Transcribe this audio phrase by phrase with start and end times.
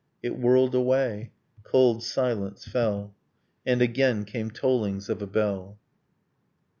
[0.23, 1.29] It whirled away.
[1.61, 3.13] Cold silence fell.
[3.67, 5.77] And again came tollings of a bell.